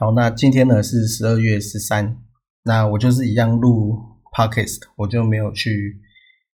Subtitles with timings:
[0.00, 2.16] 好，那今天呢是十二月十三，
[2.62, 3.98] 那我就是一样录
[4.34, 6.00] podcast，我就没有去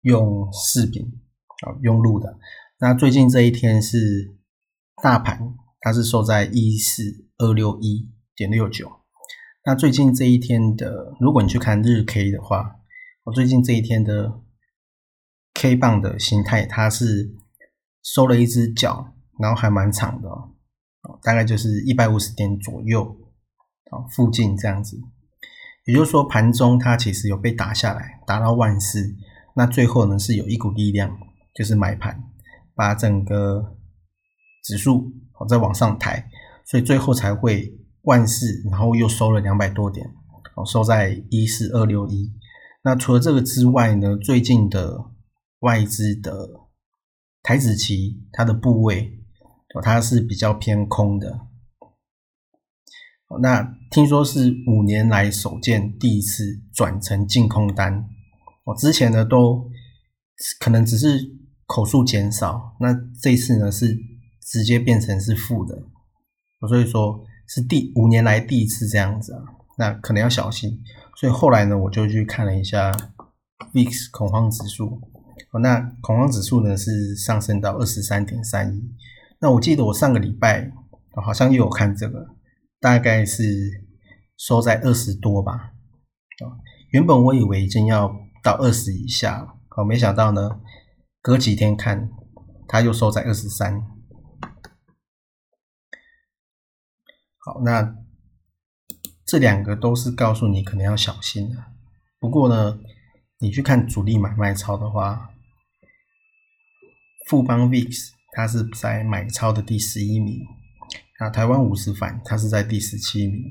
[0.02, 1.04] 用视频，
[1.66, 2.38] 啊，用录的。
[2.80, 4.36] 那最近这一天是
[5.02, 7.02] 大盘，它是收在一四
[7.38, 8.86] 二六一点六九。
[9.64, 12.76] 那最近这一天的，如果你去看日 K 的话，
[13.24, 14.42] 我最近这一天的
[15.54, 17.34] K 棒的形态，它是
[18.02, 20.28] 收了一只脚，然后还蛮长的，
[21.22, 23.16] 大概就是一百五十点左右。
[23.90, 24.98] 啊，附近这样子，
[25.84, 29.14] 也就是说盘中它其实有被打下来，打到万四，
[29.54, 31.18] 那最后呢是有一股力量，
[31.54, 32.22] 就是买盘，
[32.74, 33.76] 把整个
[34.62, 36.28] 指数哦再往上抬，
[36.64, 40.06] 所以最后才会万四，然后又收了两百多点，
[40.54, 42.32] 哦收在一四二六一。
[42.82, 45.04] 那除了这个之外呢，最近的
[45.60, 46.48] 外资的
[47.42, 49.20] 台子期它的部位
[49.82, 51.49] 它是比较偏空的。
[53.38, 58.08] 那听说是五年来首见第一次转成净空单，
[58.64, 59.70] 我，之前呢都
[60.58, 61.30] 可能只是
[61.64, 63.96] 口数减少，那这次呢是
[64.42, 65.80] 直接变成是负的，
[66.68, 69.42] 所以说是第五年来第一次这样子啊，
[69.78, 70.82] 那可能要小心。
[71.16, 72.90] 所以后来呢，我就去看了一下
[73.72, 75.00] VIX 恐慌指数，
[75.62, 78.82] 那恐慌指数呢是上升到二十三点三一，
[79.38, 80.72] 那我记得我上个礼拜
[81.24, 82.26] 好像又有看这个。
[82.80, 83.84] 大概是
[84.38, 86.56] 收在二十多吧，啊
[86.90, 88.10] 原本我以为已经要
[88.42, 90.60] 到二十以下了，哦，没想到呢，
[91.20, 92.10] 隔几天看，
[92.66, 93.86] 它又收在二十三。
[97.38, 97.96] 好，那
[99.24, 101.56] 这两个都是告诉你可能要小心的。
[102.18, 102.80] 不过呢，
[103.38, 105.30] 你去看主力买卖超的话，
[107.28, 110.40] 富邦 VIX 它是在买超的第十一名。
[111.20, 113.44] 那台湾五十反，它是在第十七名，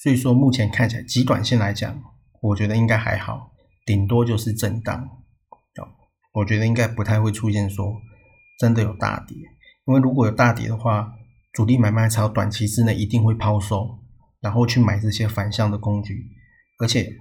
[0.00, 2.00] 所以说目前看起来，极短线来讲，
[2.40, 3.50] 我觉得应该还好，
[3.84, 5.88] 顶多就是震荡，哦，
[6.34, 8.00] 我觉得应该不太会出现说
[8.60, 9.36] 真的有大跌，
[9.86, 11.12] 因为如果有大跌的话，
[11.52, 13.98] 主力买卖超短期之内一定会抛售，
[14.40, 16.30] 然后去买这些反向的工具，
[16.78, 17.12] 而且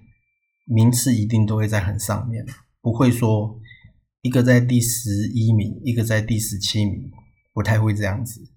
[0.65, 2.45] 名次一定都会在很上面，
[2.79, 3.59] 不会说
[4.21, 7.09] 一个在第十一名，一个在第十七名，
[7.53, 8.52] 不太会这样子。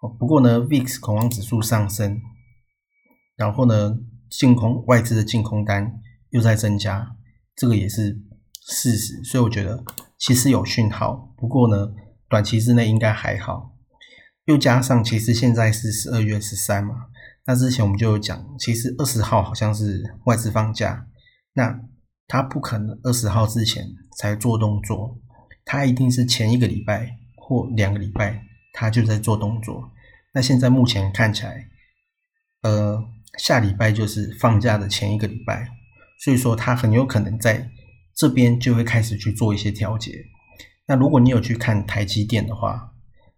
[0.00, 2.20] 哦，不过呢，VIX 恐慌指数上升，
[3.36, 3.98] 然后呢，
[4.30, 6.00] 净空外资的净空单
[6.30, 7.16] 又在增加，
[7.56, 8.20] 这个也是
[8.68, 9.82] 事实，所以我觉得
[10.16, 11.34] 其实有讯号。
[11.36, 11.92] 不过呢，
[12.28, 13.74] 短期之内应该还好。
[14.44, 16.94] 又加上其实现在是十二月十三嘛，
[17.46, 21.06] 那之前我们就有讲，其实二十号好像是外资放假，
[21.54, 21.80] 那
[22.26, 23.84] 他不可能二十号之前
[24.16, 25.18] 才做动作，
[25.64, 28.44] 他一定是前一个礼拜或两个礼拜。
[28.72, 29.90] 他就在做动作，
[30.34, 31.68] 那现在目前看起来，
[32.62, 33.02] 呃，
[33.38, 35.68] 下礼拜就是放假的前一个礼拜，
[36.20, 37.70] 所以说他很有可能在
[38.14, 40.12] 这边就会开始去做一些调节。
[40.86, 42.92] 那如果你有去看台积电的话，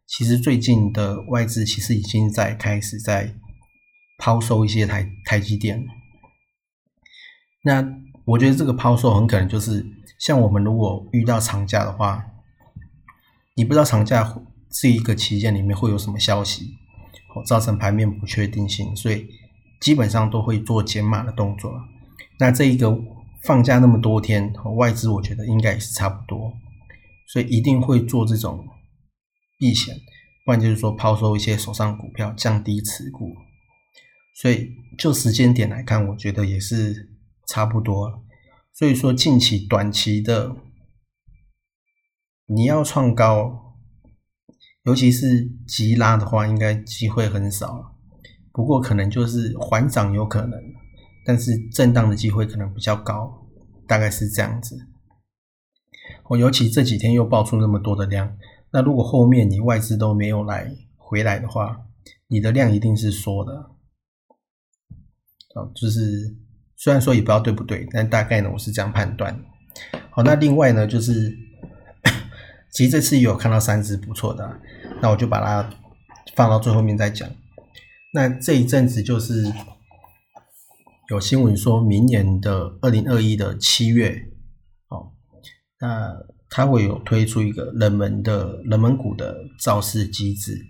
[0.07, 3.35] 其实最近的外资其实已经在开始在
[4.19, 5.87] 抛售一些台台积电。
[7.63, 7.87] 那
[8.25, 9.87] 我觉得这个抛售很可能就是
[10.19, 12.25] 像我们如果遇到长假的话，
[13.55, 14.43] 你不知道长假。
[14.73, 16.77] 这一个期间里面会有什么消息，
[17.45, 19.27] 造成盘面不确定性，所以
[19.81, 21.73] 基本上都会做减码的动作。
[22.39, 22.97] 那这一个
[23.43, 26.53] 放假那么多天，外资我觉得应该也是差不多，
[27.27, 28.65] 所以一定会做这种
[29.59, 29.95] 避险，
[30.45, 33.35] 不然就是说抛售一些手上股票，降低持股。
[34.41, 37.11] 所以就时间点来看，我觉得也是
[37.49, 38.23] 差不多。
[38.73, 40.55] 所以说近期短期的
[42.47, 43.70] 你要创高。
[44.85, 47.97] 尤其是急拉的话，应该机会很少。
[48.53, 50.61] 不过可能就是缓涨有可能，
[51.25, 53.47] 但是震荡的机会可能比较高，
[53.87, 54.89] 大概是这样子。
[56.29, 58.37] 我，尤其这几天又爆出那么多的量，
[58.73, 61.83] 那如果后面你外资都没有来回来的话，
[62.29, 63.53] 你的量一定是缩的。
[65.55, 66.37] 哦，就是
[66.77, 69.45] 虽然说也不知道对不对，但大概呢我是这样判断。
[70.11, 71.37] 好，那另外呢就是，
[72.73, 74.61] 其实这次有看到三只不错的，
[75.03, 75.71] 那我就把它
[76.37, 77.29] 放到最后面再讲。
[78.13, 79.53] 那这一阵子就是
[81.09, 84.29] 有新闻说明年的二零二一的七月，
[84.89, 85.13] 哦，
[85.81, 86.17] 那
[86.49, 90.61] 它会有推出一个冷门的冷门股的造势机制，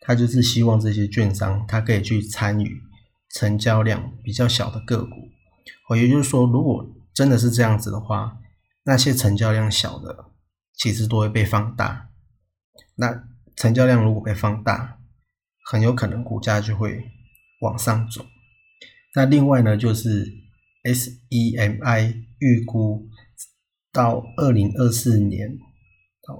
[0.00, 2.80] 它就是希望这些券商它可以去参与
[3.34, 5.16] 成交量比较小的个股，
[5.88, 8.38] 哦，也就是说，如果真的是这样子的话，
[8.84, 10.26] 那些成交量小的
[10.80, 12.08] 其实都会被放大，
[12.96, 14.96] 那成交量如果被放大。
[15.70, 17.12] 很有可能股价就会
[17.60, 18.26] 往上走。
[19.14, 20.26] 那另外呢，就是
[20.82, 23.06] SEMI 预估
[23.92, 25.58] 到二零二四年，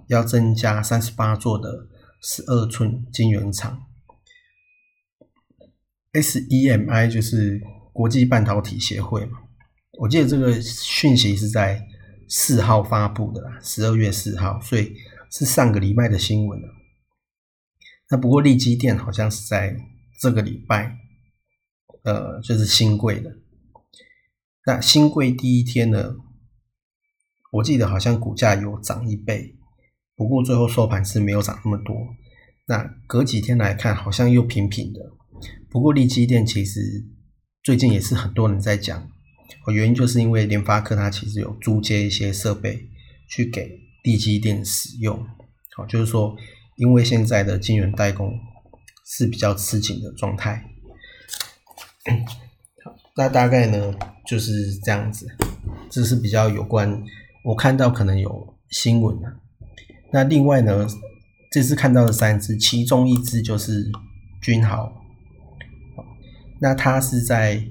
[0.09, 1.87] 要增加三十八座的
[2.21, 3.87] 十二寸晶圆厂。
[6.13, 7.61] SEMI 就是
[7.93, 9.39] 国际半导体协会嘛，
[10.01, 11.87] 我记得这个讯息是在
[12.31, 14.95] 四号发布的啦，十二月四号，所以
[15.31, 16.69] 是上个礼拜的新闻了。
[18.09, 19.77] 那不过利基电好像是在
[20.21, 20.97] 这个礼拜，
[22.05, 23.37] 呃，就是新贵的。
[24.65, 26.15] 那新贵第一天呢，
[27.51, 29.57] 我记得好像股价有涨一倍，
[30.15, 31.97] 不过最后收盘是没有涨那么多。
[32.67, 35.01] 那隔几天来看，好像又平平的。
[35.69, 36.81] 不过利基电其实
[37.63, 39.11] 最近也是很多人在讲，
[39.67, 42.89] 哦原因就是因为联发科它其实有租借一些设备
[43.29, 45.27] 去给地基电使用，
[45.77, 46.37] 好，就是说。
[46.77, 48.41] 因为现在的晶圆代工
[49.05, 50.65] 是比较吃紧的状态，
[52.83, 53.95] 好，那大概呢
[54.27, 55.29] 就是这样子，
[55.91, 57.03] 这是比较有关
[57.45, 59.31] 我看到可能有新闻的。
[60.11, 60.87] 那另外呢，
[61.53, 63.93] 这次看到的三只，其中一只就是
[64.41, 64.91] 君豪，
[66.63, 67.63] 那它是在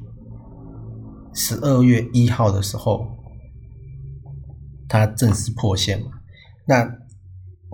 [1.33, 3.07] 十二月一号的时候，
[4.87, 6.11] 它正式破线嘛，
[6.67, 6.97] 那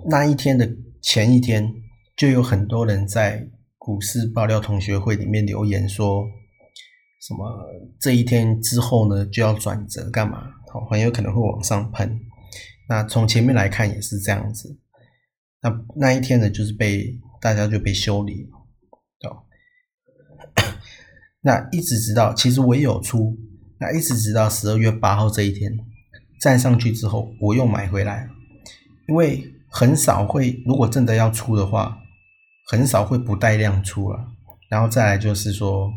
[0.08, 0.70] 那一天的。
[1.02, 1.72] 前一天
[2.16, 3.48] 就有很多人在
[3.78, 6.26] 股市爆料同学会里面留言说，
[7.20, 7.46] 什么
[8.00, 10.50] 这一天之后呢就要转折干嘛？
[10.72, 12.18] 好，很有可能会往上喷。
[12.88, 14.76] 那从前面来看也是这样子。
[15.60, 19.30] 那那一天呢，就是被大家就被修理了。
[19.30, 19.46] 哦，
[21.40, 23.38] 那一直直到其实我也有出，
[23.78, 25.78] 那一直直到十二月八号这一天
[26.40, 28.28] 站上去之后，我又买回来，
[29.08, 29.52] 因为。
[29.68, 31.98] 很少会，如果真的要出的话，
[32.68, 34.26] 很少会不带量出了。
[34.70, 35.92] 然后再来就是说，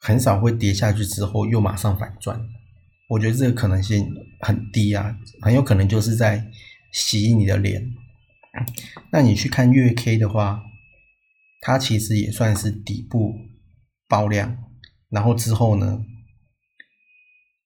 [0.00, 2.40] 很少会跌下去之后又马上反转。
[3.10, 4.10] 我觉得这个可能性
[4.40, 6.42] 很低啊，很有可能就是在
[6.90, 7.86] 洗你的脸。
[9.12, 10.62] 那你去看月 K 的话，
[11.60, 13.34] 它其实也算是底部
[14.08, 14.56] 爆量，
[15.16, 16.04] 然后之后呢，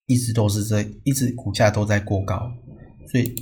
[0.05, 2.53] 一直都是这一直股价都在过高，
[3.11, 3.35] 所以。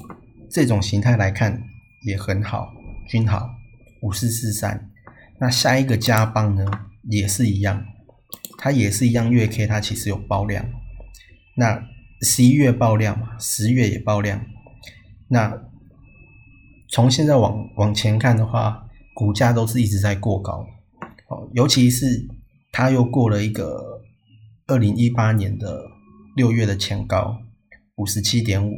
[0.51, 1.61] 这种形态来看
[2.07, 2.73] 也很好，
[3.07, 3.51] 均好
[4.01, 4.89] 五四四三。
[5.39, 6.65] 那下一个加棒呢，
[7.03, 7.85] 也是一样，
[8.57, 10.65] 它也是一样月 K，它其实有爆量。
[11.55, 11.87] 那
[12.23, 14.43] 十一月爆量嘛，十月也爆量。
[15.27, 15.69] 那
[16.89, 20.65] 从现在往往前看的话，股价都是一直在过高。
[21.27, 22.27] 哦，尤其是
[22.71, 23.88] 它又过了一个
[24.69, 25.83] 二零一八年的
[26.35, 27.37] 六月的前高
[27.95, 28.73] 五十七点五。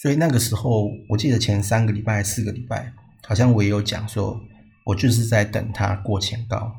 [0.00, 2.92] 所以那个时候，我记得前三个礼拜、四个礼拜，
[3.26, 4.40] 好像我也有讲说，
[4.84, 6.72] 我就是在等它过前高。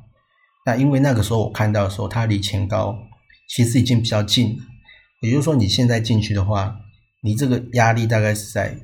[0.66, 2.98] 那因为那个时候我看到的时候，它离前高
[3.50, 4.58] 其实已经比较近，
[5.22, 6.78] 也就是说你现在进去的话，
[7.22, 8.78] 你这个压力大概是在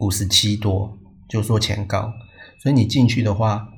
[0.00, 2.12] 五十七多，就说前高。
[2.62, 3.68] 所以你进去的话，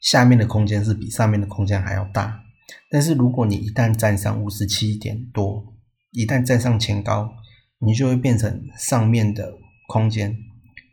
[0.00, 2.40] 下面的空间是比上面的空间还要大。
[2.90, 5.74] 但是如果你一旦站上五十七点多，
[6.12, 7.30] 一旦站上前高，
[7.78, 9.54] 你就会变成上面的
[9.88, 10.36] 空间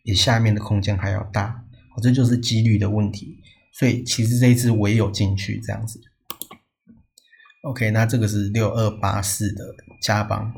[0.03, 1.65] 比下面的空间还要大，
[2.01, 3.39] 这就是几率的问题。
[3.72, 6.00] 所以其实这一次我也有进去这样子。
[7.63, 10.53] OK，那这个是六二八四的加邦。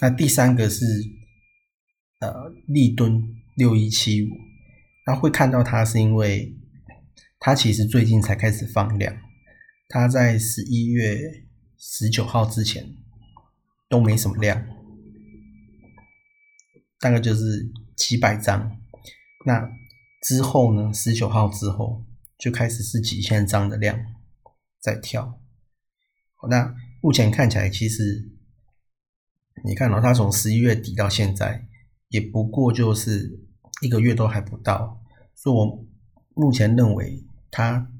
[0.00, 0.84] 那第三个是
[2.20, 3.22] 呃立敦
[3.56, 4.28] 六一七五。
[5.06, 6.54] 那会看到它是因为
[7.40, 9.16] 它其实最近才开始放量，
[9.92, 11.44] 它在十一月
[11.76, 12.94] 十九号之前
[13.88, 14.64] 都没什么量。
[17.00, 18.78] 大概就是几百张，
[19.46, 19.68] 那
[20.22, 20.92] 之后呢？
[20.92, 22.04] 十九号之后
[22.38, 23.98] 就开始是几千张的量
[24.78, 25.40] 在跳。
[26.48, 28.30] 那目前看起来，其实
[29.64, 31.66] 你看哦，它从十一月底到现在，
[32.10, 33.40] 也不过就是
[33.80, 35.02] 一个月都还不到，
[35.34, 35.84] 所以我
[36.34, 37.90] 目前认为它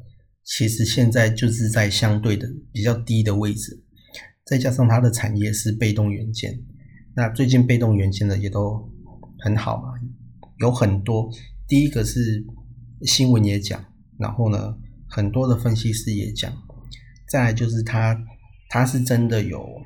[0.45, 3.83] 其实现在就是在相对的比较低的位置，
[4.45, 6.63] 再加上它的产业是被动元件，
[7.15, 8.91] 那最近被动元件的也都
[9.39, 9.95] 很好嘛，
[10.59, 11.31] 有很多，
[11.69, 12.45] 第一个是
[13.03, 13.85] 新闻也讲，
[14.19, 14.77] 然后呢，
[15.09, 16.53] 很多的分析师也讲，
[17.29, 18.25] 再来就是它。
[18.73, 19.83] 它是真的有，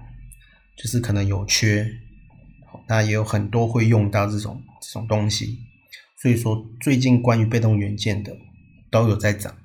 [0.76, 1.90] 就是可能有缺，
[2.86, 5.58] 那也有很多会用到这种这种东西，
[6.20, 8.36] 所以说最近关于被动元件的
[8.90, 9.56] 都有在涨，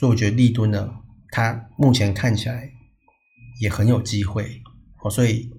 [0.00, 0.90] 所以我觉得立敦呢，
[1.30, 2.72] 它目前看起来
[3.60, 4.62] 也很有机会，
[5.02, 5.50] 哦，所以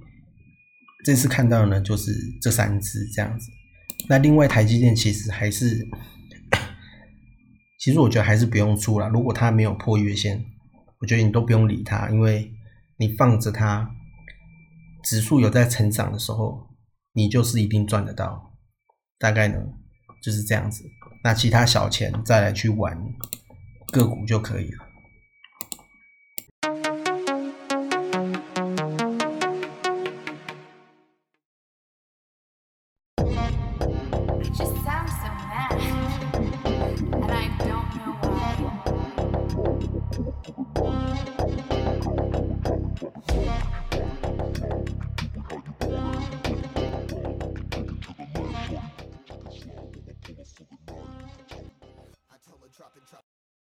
[1.06, 3.52] 这次看到呢就是这三只这样子，
[4.10, 5.88] 那另外台积电其实还是，
[7.78, 10.44] 其实我觉得还是不用出了，如果它没有破月线，
[11.02, 12.52] 我觉得你都不用理它，因为。
[12.98, 13.96] 你放着它，
[15.04, 16.68] 指数有在成长的时候，
[17.14, 18.54] 你就是一定赚得到。
[19.18, 19.58] 大概呢
[20.22, 20.84] 就是这样子。
[21.24, 22.96] 那其他小钱再来去玩
[23.92, 24.91] 个股就可以了。